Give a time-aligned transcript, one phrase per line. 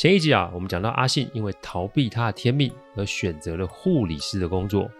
[0.00, 4.90] 前一集啊，我们讲到阿信因为逃避他的天命而选择了护理师的工作，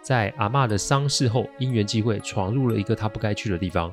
[0.00, 3.92] 在阿嬷的丧事后，因缘际会闯入了一个他不该去的地方，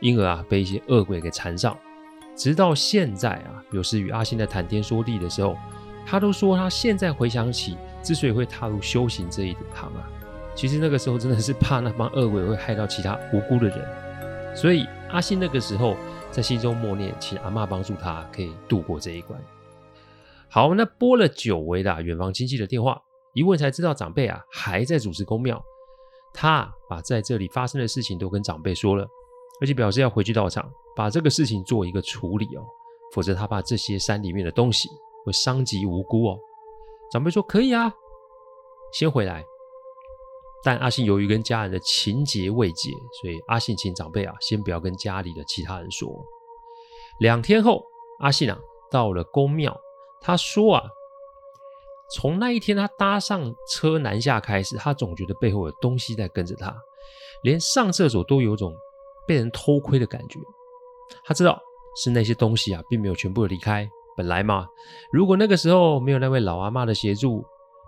[0.00, 1.76] 因而啊被一些恶鬼给缠上。
[2.34, 5.54] 直到现在啊，有时与阿信在谈天说地的时候，
[6.06, 10.08] 他都说他现在回想起，之所以会踏入修行这一行啊，
[10.54, 15.94] 其实那个时候真的是怕那帮恶鬼会害到其他无辜的人，所以阿信那个时候。
[16.32, 19.38] 在心中默念，请阿嬷帮助他，可以度过这一关。
[20.48, 22.98] 好，那拨了久违的远房亲戚的电话，
[23.34, 25.62] 一问才知道长辈啊还在主持公庙。
[26.32, 29.06] 他把在这里发生的事情都跟长辈说了，
[29.60, 32.64] 而且表示要回去到场，把这个事情做一个处理哦，
[33.12, 34.88] 否则他怕这些山里面的东西
[35.26, 36.38] 会伤及无辜哦。
[37.12, 37.92] 长辈说可以啊，
[38.94, 39.44] 先回来。
[40.64, 46.08] 但阿信由于跟家人的情结未解，所以阿信请长辈啊先不要跟家里的其他人说。
[47.18, 47.84] 两天后，
[48.20, 48.58] 阿信啊
[48.90, 49.76] 到了宫庙，
[50.20, 50.84] 他说啊，
[52.14, 56.74] 从那一天他搭上车南下开始，他总觉得背后有东西在跟着他，
[57.42, 58.72] 连上厕所都有种
[59.26, 60.38] 被人偷窥的感觉。
[61.24, 61.60] 他知道
[62.02, 63.88] 是那些东西啊，并没有全部的离开。
[64.16, 64.66] 本来嘛，
[65.10, 67.44] 如果那个时候没有那位老阿妈的协助，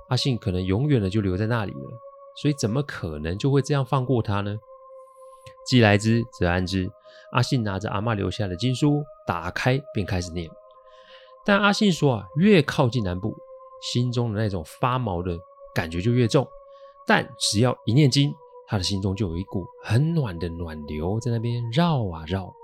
[0.08, 2.00] 阿信可能永远的就留在那里了。
[2.36, 4.56] 所以怎么可能就会这样放过他呢？
[5.66, 6.90] 既来之则安之。
[7.32, 10.48] 阿信拿着阿嬷留下的经书，打开便开始念。
[11.44, 13.34] 但阿信说啊，越靠近南部，
[13.92, 15.36] 心中的那种发毛的
[15.74, 16.46] 感觉就越重。
[17.06, 18.32] 但只要一念经，
[18.66, 22.54] 他的心中就有一股很暖的暖流在那边绕啊绕，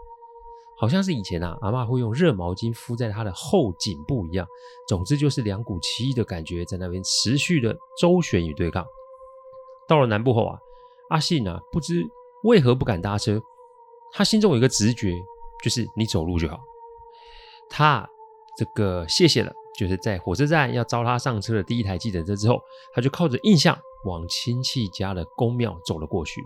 [0.79, 4.47] 好像是以前啊阿嬷会用热毛巾敷在他的后颈部一样。
[4.89, 8.87] 总之就是两股奇异的感觉在那边持续的周旋与对抗。
[9.91, 10.57] 到了南部后啊，
[11.09, 12.07] 阿信啊不知
[12.45, 13.43] 为何不敢搭车，
[14.13, 15.13] 他心中有一个直觉，
[15.65, 16.57] 就是你走路就好。
[17.69, 18.09] 他
[18.57, 22.61] 这个谢谢了，就是在火车站要招他上车的第一台计程车之后，
[22.95, 26.41] 他就靠着印象往亲戚家的公庙走了过去。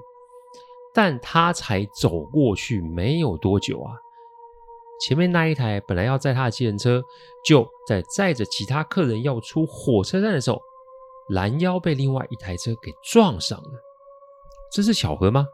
[0.95, 3.93] 但他才走过去没有多久啊，
[5.03, 7.03] 前面那一台本来要载他的计程车，
[7.45, 10.59] 就在载着其他客人要出火车站的时候。
[11.31, 13.71] 拦腰被另外一台车给撞上了，
[14.73, 15.47] 这是巧合吗？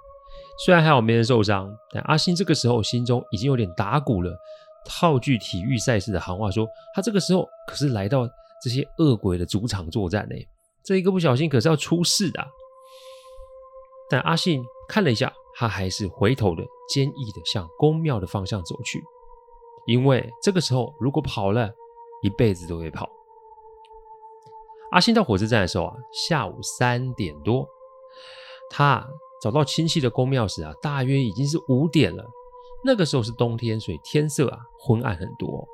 [0.65, 4.37] 虽然还好没人受伤，但阿信这个时候心中已经有点打鼓了。
[4.85, 8.27] 套句体育赛事的行话说，他这个时候可是来到
[8.63, 10.35] 这些恶鬼的主场作战呢，
[10.85, 12.45] 这一个不小心可是要出事的。
[14.09, 19.01] 但阿信看了一下，他还是回头的，坚毅的向宫庙的方向走去，
[19.87, 21.71] 因为这个时候如果跑了，
[22.23, 23.09] 一辈子都会跑。
[24.91, 27.67] 阿信到火车站的时候啊，下午三点多。
[28.69, 29.06] 他
[29.43, 32.25] 找到亲戚的公庙时啊，大约已经是五点了。
[32.84, 35.67] 那个时候是冬天，所以天色啊昏暗很多。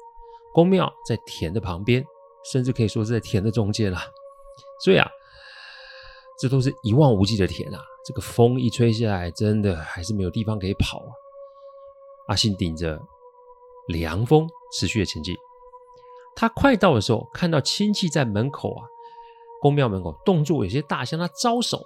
[0.52, 2.04] 公庙在田的旁边，
[2.50, 4.02] 甚至可以说是在田的中间啦。
[4.82, 5.08] 所以啊，
[6.38, 7.80] 这都是一望无际的田啊。
[8.04, 11.10] 这个风一吹下来，真的还是没有地方可以跑啊。
[12.28, 13.00] 阿信顶着
[13.88, 15.36] 凉风，持续的前进。
[16.34, 18.86] 他快到的时候，看到亲戚在门口啊。
[19.60, 21.82] 宫庙门口动作有些大，向他招手。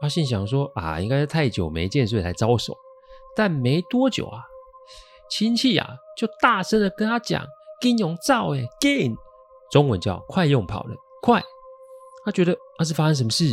[0.00, 2.76] 阿信想说啊，应该是太久没见，所以才招手。
[3.34, 4.40] 但没多久啊，
[5.30, 7.44] 亲戚啊就大声的跟他讲
[7.80, 9.14] ：“金勇照哎，gain，
[9.70, 11.42] 中文叫快用跑了，快。”
[12.24, 13.44] 他觉得他是发生什么事？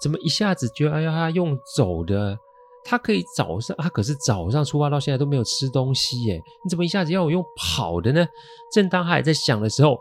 [0.00, 2.36] 怎么一下子就要要他用走的？
[2.84, 8.26] 他可以早上，他可是早上出发到现在都没有吃东西耶，你怎么一下子要我用跑的呢？
[8.72, 9.98] 正当他还在想的时候，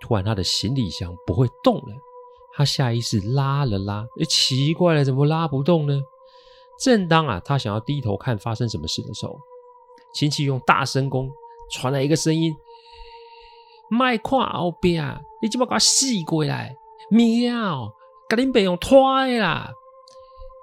[0.00, 1.94] 突然他的行李箱不会动了。
[2.54, 6.00] 他下意识拉了拉，诶，奇怪了，怎么拉不动呢？
[6.80, 9.38] 正当啊，他想要低头看发生什么事的时候，
[10.12, 11.30] 亲戚用大声功
[11.70, 12.54] 传来一个声音
[13.88, 16.76] ：“卖看后边，你怎么给我死过来？
[17.10, 17.92] 喵，
[18.28, 19.70] 赶紧别用拖的啦！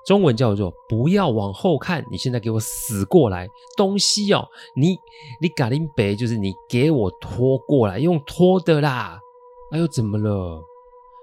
[0.05, 3.47] 中文叫做“不要往后看”，你现在给我死过来！
[3.77, 4.97] 东西哦，你
[5.39, 9.19] 你赶紧别，就是你给我拖过来，用拖的啦！
[9.71, 10.63] 哎呦，怎么了？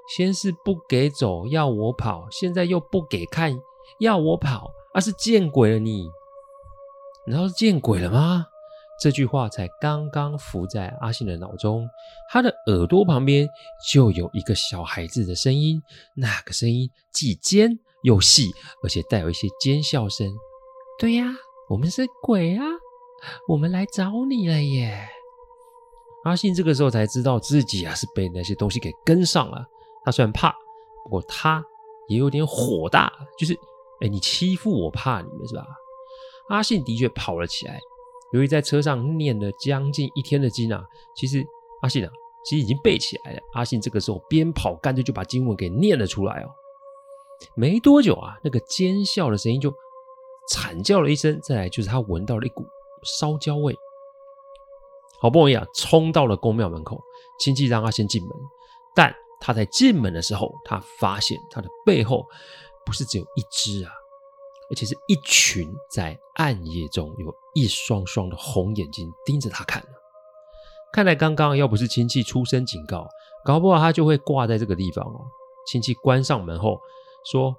[0.08, 3.58] 先是不给走，要我跑，现在又不给看，
[4.00, 6.08] 要我跑，啊，是见鬼了你！
[7.26, 8.46] 然后是见鬼了吗？
[8.98, 11.86] 这句话才刚刚浮在阿信的脑中，
[12.30, 13.46] 他的耳朵旁边
[13.92, 15.82] 就有一个小孩子的声音，
[16.14, 18.50] 那个声音既尖又细，
[18.82, 20.26] 而且带有一些尖笑声。
[20.98, 21.26] 对呀，
[21.68, 22.64] 我们是鬼啊，
[23.48, 25.08] 我们来找你了耶！
[26.24, 29.62] 阿信这个时候才知道自己啊是被那些东西给跟上了。
[30.06, 30.54] 他虽然怕，
[31.02, 31.62] 不过他
[32.06, 33.54] 也有点火大，就是，
[34.00, 35.66] 哎，你欺负我，怕你们是吧？
[36.48, 37.80] 阿信的确跑了起来。
[38.32, 40.84] 由于在车上念了将近一天的经啊，
[41.16, 41.44] 其实
[41.82, 42.10] 阿信啊，
[42.44, 43.40] 其实已经背起来了。
[43.54, 46.48] 阿信这个时候边跑，干脆就把经文给念了出来哦。
[47.56, 49.74] 没多久啊，那个尖笑的声音就
[50.50, 52.64] 惨叫了一声，再来就是他闻到了一股
[53.02, 53.74] 烧焦味。
[55.20, 57.00] 好不容易啊，冲到了宫庙门口，
[57.40, 58.30] 亲戚让他先进门，
[58.94, 59.12] 但。
[59.46, 62.26] 他在进门的时候，他发现他的背后
[62.84, 63.92] 不是只有一只啊，
[64.68, 69.80] 而且是一群在暗夜中有一双双的红眼睛盯着他看。
[70.92, 73.06] 看来刚刚要不是亲戚出声警告，
[73.44, 75.20] 搞不好他就会挂在这个地方哦。
[75.68, 76.80] 亲戚关上门后
[77.30, 77.54] 说：“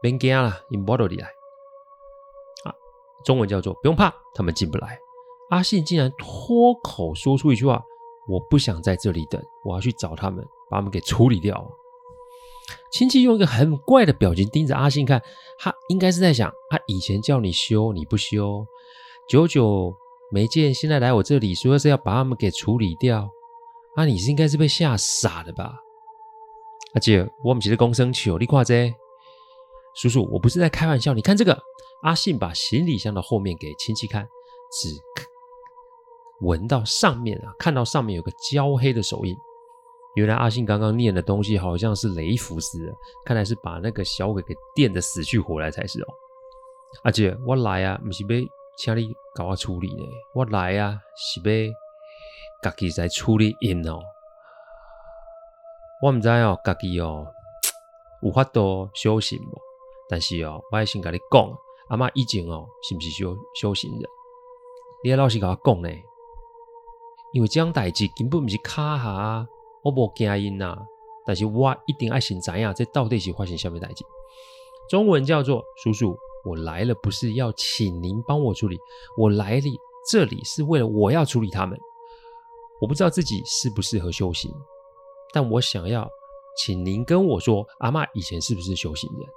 [0.00, 1.28] 别惊了，你莫里来。”
[2.64, 2.72] 啊，
[3.22, 4.98] 中文叫做“不用怕，他们进不来。”
[5.52, 7.84] 阿信竟然脱口说出一句话
[8.28, 11.70] ：“我不想在这里等，我要去找他们。”把他们给处理掉。
[12.90, 15.22] 亲戚用一个很怪的表情盯着阿信看，
[15.58, 18.66] 他应该是在想：他以前叫你修你不修，
[19.28, 19.94] 久久
[20.30, 23.28] 没见，现在来我这里说是要把他们给处理掉。
[23.94, 25.74] 啊，你是应该是被吓傻了吧？
[26.94, 28.94] 阿姐，我们其实公生球，你看这，
[29.94, 31.12] 叔叔，我不是在开玩笑。
[31.12, 31.58] 你看这个，
[32.02, 34.26] 阿信把行李箱的后面给亲戚看，
[34.72, 34.88] 只
[36.40, 39.36] 闻到上面啊，看到上面有个焦黑的手印。
[40.18, 42.92] 原来阿信刚刚念的东西好像是雷符似的，
[43.24, 46.06] 看来是把那个小鬼给电的死去活来才是哦。
[47.04, 48.28] 阿姐，我来啊，不是要
[48.76, 50.02] 请你搞我处理呢，
[50.34, 54.00] 我来啊，是要自己在处理因哦。
[56.02, 57.24] 我唔知哦，自己哦
[58.20, 59.58] 有法度修行无？
[60.08, 61.48] 但是哦，我先跟你讲，
[61.90, 64.02] 阿妈以前哦是不是修修行人？
[65.04, 65.88] 你要老实跟我讲呢，
[67.32, 69.46] 因为这样代志根本不是卡下。
[69.88, 70.76] 我无惊因呐，
[71.26, 74.04] 但是我一定爱先知影，这到底是发生什么代志？
[74.88, 78.78] 中文叫做叔叔，我来了不是要请您帮我处理，
[79.16, 79.62] 我来了
[80.10, 81.78] 这里是为了我要处理他们。
[82.80, 84.50] 我不知道自己适不适合修行，
[85.32, 86.08] 但我想要
[86.56, 89.28] 请您跟我说，阿嬷以前是不是修行人？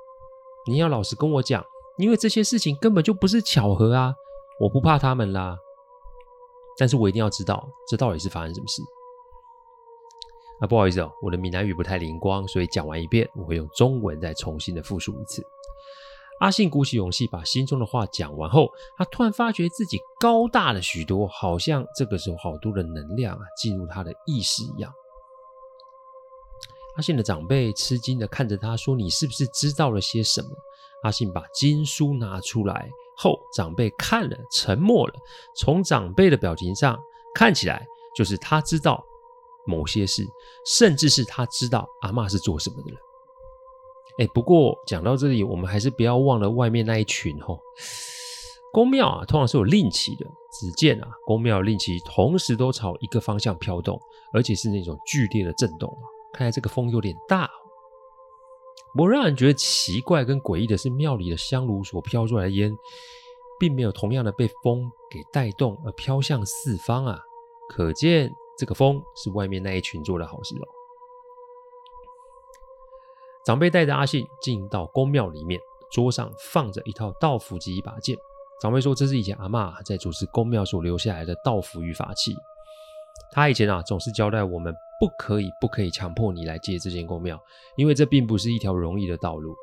[0.68, 1.65] 您要老实跟我讲，
[1.98, 4.13] 因为这些事情根本就不是巧合啊！
[4.59, 5.57] 我不怕他们啦，
[6.77, 8.81] 但是我一定要知道，这到底是发生什么事。
[10.62, 15.44] 啊，不好意思哦，我的闽南语不太灵光，所以讲完一遍，我会用中文再重新的复述一次。
[16.40, 24.94] 阿信鼓起勇气把心中的话讲完后，他突然发觉自己高大了许多，好像这个时候好多的能量啊进入他的意识一样。
[26.96, 30.50] 阿信的长辈吃惊的看着他说：“你是不是知道了些什么？”
[31.03, 32.88] 阿信把经书拿出来
[33.18, 35.13] 后，长辈看了，沉默了。
[35.56, 37.00] 从长辈的表情上
[37.34, 37.84] 看起来，
[38.15, 39.03] 就是他知道。
[39.65, 40.25] 某些事，
[40.65, 43.00] 甚至是他知道阿嬷是做什么的人。
[44.20, 47.60] 哎，不过讲到这里，我们还是不要忘了外面那一群吼。
[48.74, 50.25] 宫庙啊，通常是有令旗的。
[50.60, 54.00] 只见啊，宫庙令旗同时都朝一个方向飘动，
[54.34, 56.03] 而且是那种剧烈的震动啊。
[56.34, 57.50] 看来这个风有点大。
[58.94, 62.72] 不过让人觉得奇怪跟诡异的是，庙里的香炉所飘出来的烟，
[63.58, 67.18] 并没有同样的被风给带动而飘向四方啊。
[67.70, 68.30] 可见。
[68.62, 70.68] 这个风是外面那一群做的好事哦。
[73.44, 75.60] 长辈带着阿信进到宫庙里面，
[75.91, 78.15] 桌上放着一套道符及一把剑。
[78.62, 82.36] 长辈说：“这是以前阿嬷在主持宫庙所留下来的道符与法器。
[83.32, 87.39] 他以前啊，总是交代我们不可以、不可以强迫你来接这间宫庙，
[87.77, 89.56] 因为这并不是一条容易的道路。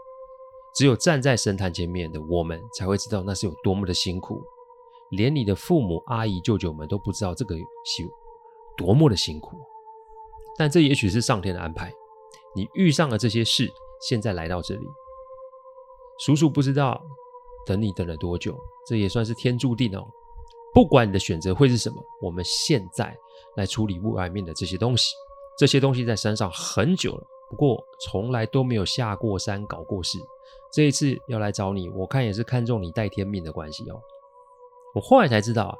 [0.74, 4.42] 只有站在神坛前面的我们，才会知道那是有多么的辛苦。
[5.10, 8.04] 连你的父母、阿姨、舅舅们都不知道这个修。”
[8.78, 9.58] 多么的辛苦，
[10.56, 11.92] 但这也许是上天的安排。
[12.54, 13.70] 你遇上了这些事，
[14.00, 14.86] 现在来到这里，
[16.20, 16.98] 叔叔不知道
[17.66, 18.56] 等你等了多久，
[18.86, 20.06] 这也算是天注定哦。
[20.72, 23.16] 不管你的选择会是什么，我们现在
[23.56, 25.12] 来处理外面的这些东西。
[25.58, 30.18] 这些东西在山上很久了，不过从来都没有下过山搞过事。
[30.72, 34.00] 这一次要来找你，我看也是看中你带天命的关系哦。
[34.94, 35.76] 我后来才知道啊，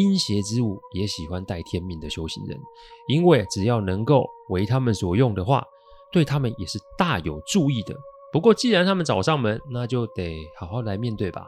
[0.00, 2.58] 阴邪之物也喜欢带天命的修行人，
[3.08, 5.62] 因为只要能够为他们所用的话，
[6.10, 7.94] 对他们也是大有助益的。
[8.32, 11.46] 不过既然他们找上门，那就得好好来面对吧。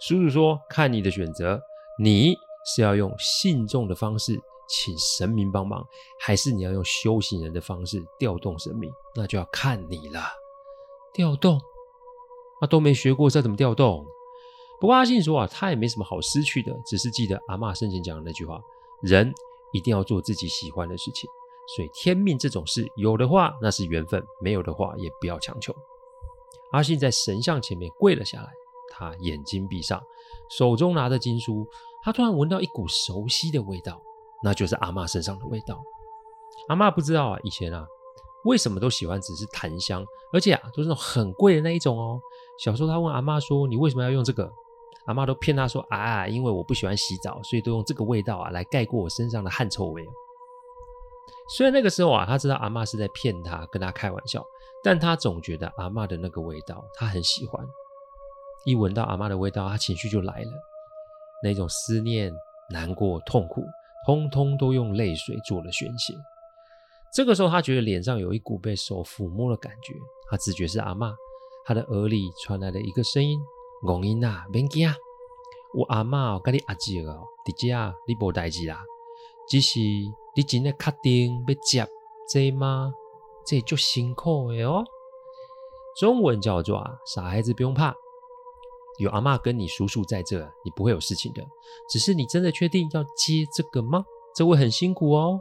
[0.00, 1.60] 叔叔说：“看你的选择，
[2.02, 2.34] 你
[2.74, 5.86] 是要用信众的方式请神明帮忙，
[6.18, 8.90] 还是你要用修行人的方式调动神明？
[9.14, 10.20] 那就要看你了。
[11.12, 11.60] 调动？
[12.60, 14.04] 啊，都没学过，这怎么调动？
[14.82, 18.60] 不过阿信说啊，他也没什么好失去的，只是记得阿嬷生前讲的那句话：
[19.00, 19.32] 人
[19.72, 21.30] 一定要做自己喜欢的事情。
[21.76, 25.72] 所以天命这种事，有的话那是缘分，没有的话也不要强求。”
[26.72, 28.50] 阿信在神像前面跪了下来。
[28.90, 30.02] 他眼睛闭上，
[30.50, 31.64] 手中拿着经书，
[32.02, 34.02] 他突然闻到一股熟悉的味道，
[34.42, 35.80] 那就是阿嬷身上的味道。
[36.66, 37.86] 阿嬷不知道啊，以前啊，
[38.46, 42.20] 为什么都喜欢只是檀香，而且啊，都是那种很贵的那一种哦。
[42.58, 44.52] 小时候他问阿嬷说：“你为什么要用这个？”
[45.06, 50.04] 阿嬷都骗他说：“啊，因为我不喜欢洗澡，所以都用这个味道啊来盖过我身上的汗臭味。”
[51.56, 54.44] 虽然那个时候啊，他知道阿嬷是在骗他，跟他开玩笑，
[54.82, 57.64] 但他总觉得阿嬷的那个味道他很喜欢。
[58.64, 60.52] 一闻到阿嬷的味道，他情绪就来了，
[61.42, 62.32] 那种思念、
[62.70, 63.62] 难过、痛苦，
[64.06, 66.14] 通通都用泪水做了宣泄。
[67.12, 69.94] 这个时候，他觉得脸上有一股被手抚摸的感觉，
[70.30, 71.12] 他自觉是阿嬷。
[71.64, 73.38] 他的耳里传来了一个声音
[73.84, 74.94] ：“公英啊，别惊啊，
[75.74, 78.80] 我阿嬷跟你阿姐哦，弟姐啊，你无代志啦，
[79.48, 81.86] 只是你真的确定要接
[82.28, 82.92] 这吗？
[83.44, 84.84] 这就辛苦的哦。”
[85.98, 87.94] 中文叫做啊，傻孩子不用怕。
[88.98, 91.42] 有阿嬷跟你叔叔在这，你不会有事情的。
[91.90, 94.04] 只是你真的确定要接这个吗？
[94.34, 95.40] 这会很辛苦哦。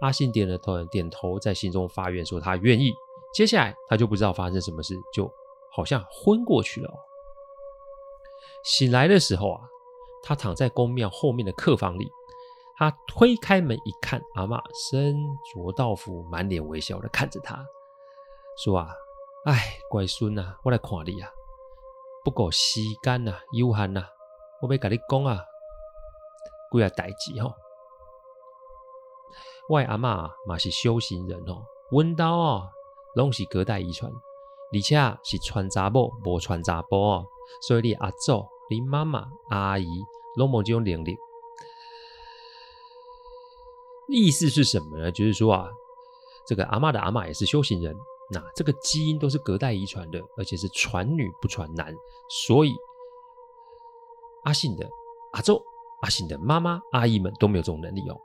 [0.00, 2.92] 阿信点了头，点头，在心中发愿说他愿意。
[3.32, 5.30] 接下来他就不知道发生什么事，就
[5.72, 6.92] 好像昏过去了。
[8.64, 9.60] 醒来的时候啊，
[10.22, 12.10] 他躺在宫庙后面的客房里。
[12.78, 15.16] 他推开门一看，阿嬷身
[15.50, 17.64] 着道服，满脸微笑的看着他，
[18.62, 18.94] 说啊，
[19.46, 21.30] 哎，乖孙呐，我来看你啊。
[22.22, 24.04] 不过时间呐有限呐，
[24.60, 25.42] 我要跟你讲啊，
[26.70, 27.54] 几个代志吼。
[29.70, 32.68] 我阿嬷嘛是修行人哦，阮兜哦
[33.14, 34.12] 拢是隔代遗传，
[34.72, 37.26] 而且是传查某无传查甫哦，
[37.62, 39.86] 所以你阿祖、你妈妈、阿姨
[40.36, 41.16] 拢无这种能力。
[44.08, 45.10] 意思是什么呢？
[45.10, 45.68] 就是说啊，
[46.46, 47.94] 这个阿妈的阿妈也是修行人。
[48.30, 51.94] 那这个基因都是隔代遗传的，而且是传女不传男，
[52.28, 52.74] 所以
[54.42, 54.88] 阿信的
[55.32, 55.62] 阿周、
[56.02, 58.16] 阿信的妈妈、阿姨们都没有这种能力哦。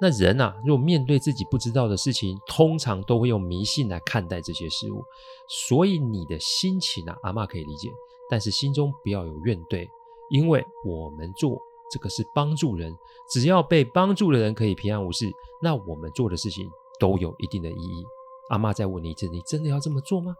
[0.00, 5.02] 那人啊，如果面对自己不知道的事情，通常都会用迷信来看待这些事物。
[5.48, 7.90] 所以你的心情啊，阿嬷可以理解，
[8.30, 9.88] 但是心中不要有怨怼，
[10.30, 11.58] 因为我们做
[11.90, 12.96] 这个是帮助人，
[13.30, 15.26] 只要被帮助的人可以平安无事，
[15.60, 16.68] 那我们做的事情
[17.00, 18.04] 都有一定的意义。
[18.50, 20.34] 阿嬷再问你一次，你真的要这么做吗？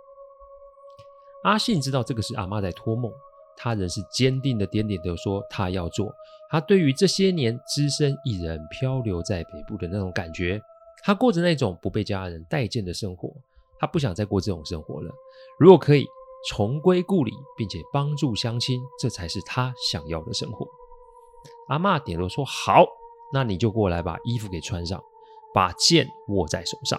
[1.42, 3.12] 阿信知道这个是阿嬷在托梦，
[3.60, 6.14] 他仍是坚定的点点头说他要做。
[6.50, 10.58] 他对于这些年只身一人漂流在北部的那种感觉，
[11.02, 13.30] 他过着那种不被家人待见的生活，
[13.78, 15.10] 他不想再过这种生活了。
[15.58, 16.06] 如果可以
[16.48, 20.66] 重归故里，并且帮助乡亲，这才是他想要的生活。
[21.68, 22.86] 阿嬷点头说好，
[23.32, 25.02] 那你就过来把衣服给穿上，
[25.52, 26.98] 把剑握在手上。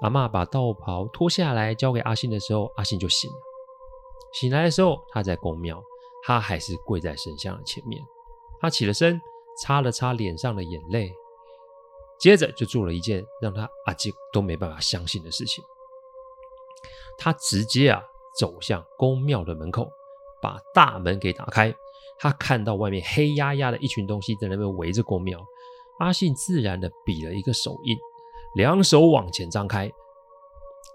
[0.00, 3.36] 阿嬷把道袍脱下来交给阿信的时候，阿信就醒了。
[4.32, 5.82] 醒来的时候，他在宫庙，
[6.24, 8.02] 他还是跪在神像的前面。
[8.60, 9.20] 他起了身，
[9.60, 11.12] 擦了擦脸上的眼泪，
[12.18, 15.62] 接着就做了一件让他阿静都没办法相信的事情。
[17.18, 18.02] 他直接啊
[18.38, 19.88] 走向宫庙的门口，
[20.40, 21.74] 把大门给打开。
[22.18, 25.44] 他看到外面黑压压的一群东西在那边围着宫庙，
[25.98, 27.98] 阿信自然的比了一个手印。
[28.54, 29.90] 两手往前张开，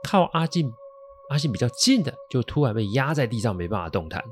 [0.04, 0.72] 靠阿信，
[1.30, 4.24] 阿信比较近的，就突然被压在地上，没办法动弹。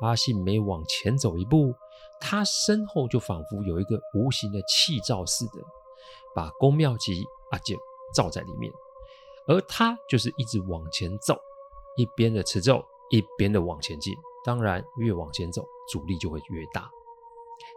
[0.00, 1.74] 阿信每往前走一步，
[2.20, 5.62] 他身后就仿佛有一个无形的气罩似的，
[6.34, 7.76] 把宫庙及阿健
[8.14, 8.72] 罩在里面。
[9.46, 11.36] 而他就是一直往前走，
[11.96, 14.14] 一边的持咒，一边的往前进。
[14.44, 16.90] 当然，越往前走，阻力就会越大。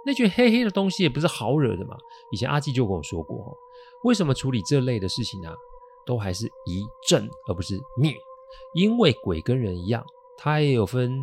[0.06, 1.96] 那群黑黑的东西也不是好惹的嘛。
[2.32, 3.58] 以前阿纪就跟我说过。
[4.04, 5.54] 为什么处理这类的事情啊，
[6.06, 8.14] 都还是宜正而不是灭？
[8.74, 10.04] 因为鬼跟人一样，
[10.38, 11.18] 它也有分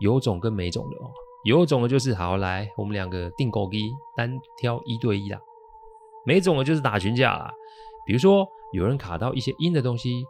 [0.00, 1.10] 有种跟没种的哦。
[1.44, 5.38] 有种的就是好来，我们两个定勾机，单挑一对一啦；
[6.26, 7.52] 没种的就是打群架啦。
[8.04, 10.24] 比如说有人卡到一些阴的东西，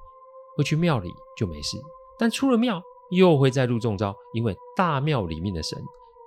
[0.57, 1.79] 会去庙里就没事，
[2.19, 5.83] 但出了庙又会再度中招，因为大庙里面的神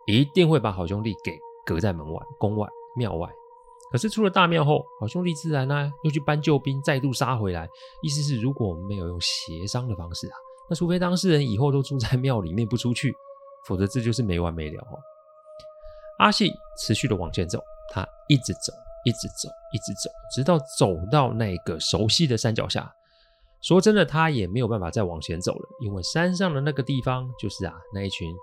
[0.08, 3.30] 一定会把好兄弟给隔在门外、宫外、庙外。
[3.92, 7.68] 可是出了大庙后，好兄弟自然呢、又去搬救兵，再度杀回来。
[8.02, 10.36] 意思是，如果我们没有用协商的方式啊，
[10.70, 13.14] 那除非当事人以后都住在庙里面不出去，
[13.68, 14.98] 否则这就是没完没了哦。
[16.20, 17.60] 阿信持续的往前走，
[17.92, 18.72] 他一直走，
[19.04, 22.90] 一直走，一直走，直到走到那个熟悉的山脚下。
[23.62, 28.34] 说真的，他也没有办法再往前走了，因为山上的那个地方就是啊那一群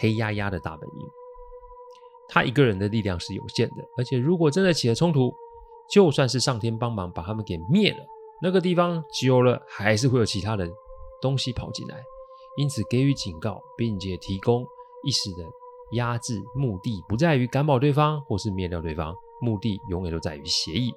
[0.00, 1.06] 黑压压的大本营。
[2.32, 5.30] 他一个人的力量是有限的，而且如果真的起了冲突，
[5.90, 7.98] 就算是上天帮忙把他们给灭了，
[8.40, 10.66] 那个地方久了还是会有其他的
[11.20, 12.02] 东西跑进来。
[12.56, 14.66] 因此给予警告，并且提供
[15.04, 15.44] 一时的
[15.92, 20.90] 压制，目的不在于赶跑对方或是灭掉对方，目的永远都在于协议。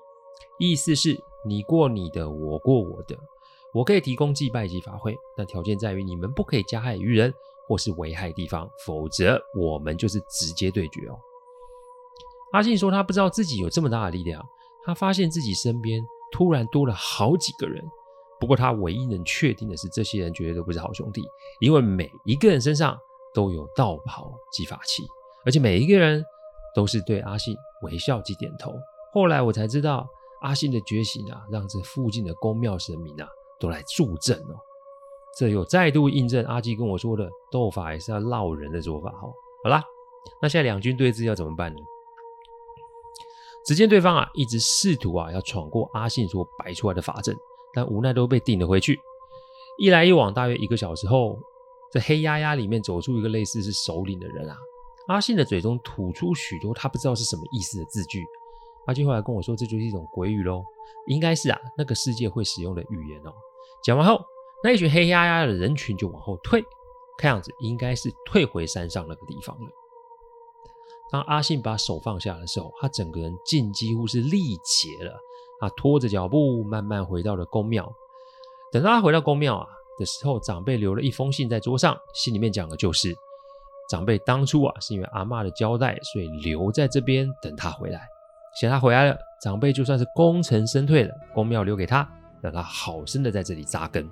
[0.58, 3.18] 意思是你过你的，我过我的，
[3.74, 7.34] 我可以提供祭拜及法会，但条件在于你们不可以加害于人。
[7.68, 11.18] 或是危害地方，否则我们就是直接对决哦。
[12.54, 14.42] 阿信说他不知道自己有这么大的力量，
[14.84, 17.84] 他发现自己身边突然多了好几个人。
[18.40, 21.24] 不过他唯一能确定的是，这些人绝对都不是好兄弟，
[21.60, 22.98] 因为每一个人身上
[23.34, 25.04] 都有道袍及法器，
[25.46, 26.24] 而且每一个人
[26.76, 28.74] 都是对阿信微笑及点头。
[29.14, 30.06] 后来我才知道，
[30.42, 33.28] 阿信的觉醒啊，让这附近的宫庙神明啊
[33.60, 34.56] 都来助阵哦。
[35.38, 39.27] 这又再度印证阿基跟我说的斗法也是要烙人的做法哈。
[39.63, 39.84] 好啦，
[40.42, 41.80] 那现在两军对峙要怎么办呢？
[43.65, 47.36] 只见对方啊一直试图啊要闯过阿信所摆出来的法阵，
[47.74, 49.00] 但无奈都被顶了回去。
[49.77, 51.38] 一来一往，大约一个小时后，
[51.92, 54.56] 这黑压压里面走出一个类似是首领的人啊。
[55.08, 58.24] 阿信的嘴中吐出许多他不知道是什么意思的字句。
[58.86, 60.64] 阿基后来跟我说，这就是一种鬼语喽，
[61.07, 63.33] 应该是啊那个世界会使用的语言哦。
[63.83, 64.24] 讲完后。
[64.66, 66.60] 那一群黑压压的人群就往后退，
[67.20, 69.68] 看样子应该是退回山上那个地方了。
[71.12, 75.16] 当阿信把手放下的时候，他整个人竟几乎是力竭了。
[75.60, 77.88] 他拖着脚步慢慢回到了宫庙。
[78.72, 79.68] 等到他回到宫庙啊
[80.00, 83.16] 的时候，长辈留了一封信在桌上，信里面讲的就是
[83.92, 88.01] 长辈当初啊是因为阿嬷的交代，所以留在这边等他回来。
[88.60, 92.10] 现在他回来了，长辈就算是功成身退了，宫庙留给他，
[92.42, 94.10] 让他好生的在这里扎根。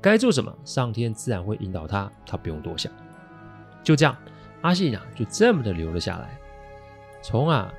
[0.00, 2.92] 该做什么，上天自然会引导他，他不用多想。
[3.82, 4.16] 就这样，
[4.62, 6.38] 阿信啊，就这么的留了下来。
[7.22, 7.72] 从啊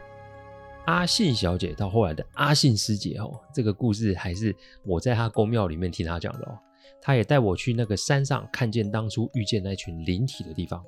[0.85, 6.57] 阿信小姐到后来的阿信师姐哦，这个故事还是我在她宫庙里面听她讲的哦。
[7.03, 10.83] 他也带我去那个山上，看见当初遇见那群灵体的地方。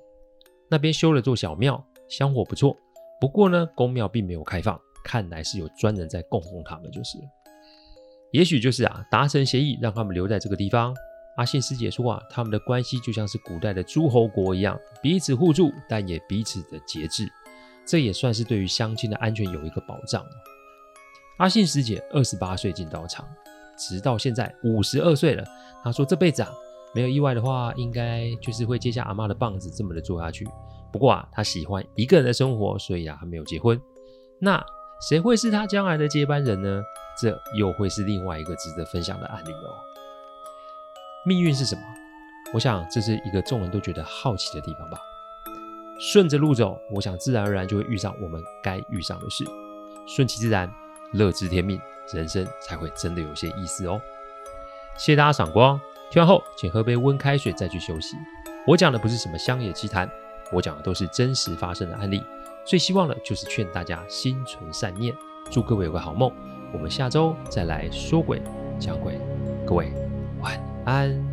[0.69, 2.77] 那边修了座小庙，香火不错。
[3.19, 7.17] 不过呢，宫庙并没有开放，看来是有专人在供奉他们，就是。
[8.31, 10.93] 也许就是啊，达成协议，让他们留在这个地方。
[11.37, 17.27] 阿信师姐说啊，他们的关系就像是古代的诸侯国一样，彼此互助，但也彼此的节制，
[17.85, 20.23] 这也算是对于乡亲的安全有一个保障。
[21.37, 23.27] 阿信师姐二十八岁进道场，
[23.77, 25.43] 直到现在五十二岁了。
[25.83, 26.51] 她说这辈子啊，
[26.93, 30.47] 没有意外的话，应该就是会接下阿妈的棒子，这么的做下去。
[30.91, 33.81] 不过啊，她喜欢一个人的生活，所以啊，还没有结婚。
[34.39, 34.63] 那
[35.09, 36.81] 谁会是她将来的接班人呢？
[37.19, 39.92] 这又会是另外一个值得分享的案例哦。
[41.25, 41.81] 命运是什么？
[42.53, 44.97] 我想这是一个众人都觉得好奇的地方吧。
[45.99, 49.45] 顺着路走，我想自然而然就会遇上我们该遇上的事。
[50.05, 50.69] 顺其自然，
[51.13, 51.79] 乐知天命，
[52.11, 54.01] 人生才会真的有些意思哦。
[54.97, 55.79] 谢谢大家赏光，
[56.11, 58.17] 听完后请喝杯温开水再去休息。
[58.67, 60.09] 我讲的不是什么乡野奇谈，
[60.51, 62.21] 我讲的都是真实发生的案例。
[62.65, 65.15] 最希望的就是劝大家心存善念，
[65.49, 66.31] 祝各位有个好梦。
[66.73, 68.41] 我们下周再来说鬼
[68.77, 69.17] 讲鬼，
[69.65, 69.91] 各位。
[70.41, 71.32] 晚安安。